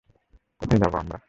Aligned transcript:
কোথায় 0.61 0.79
যাবো 0.83 0.97
আমরা? 0.97 1.17